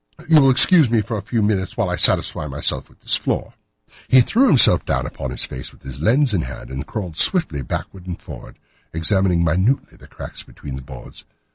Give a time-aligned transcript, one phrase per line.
[0.27, 3.15] You will excuse me for a few minutes while I satisfy myself as to this
[3.15, 3.53] floor."
[4.07, 7.17] He threw himself down upon his face with his lens in his hand and crawled
[7.17, 8.57] swiftly backward and forward,
[8.93, 11.23] examining minutely the cracks between the boards.